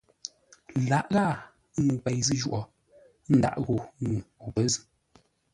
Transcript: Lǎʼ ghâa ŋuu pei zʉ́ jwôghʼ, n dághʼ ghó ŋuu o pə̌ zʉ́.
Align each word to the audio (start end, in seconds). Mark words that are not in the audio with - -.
Lǎʼ 0.89 1.05
ghâa 1.13 1.31
ŋuu 1.83 1.99
pei 2.03 2.19
zʉ́ 2.27 2.37
jwôghʼ, 2.41 2.65
n 3.31 3.33
dághʼ 3.41 3.59
ghó 3.65 3.75
ŋuu 4.03 4.21
o 4.43 4.45
pə̌ 4.53 4.63
zʉ́. 4.73 4.83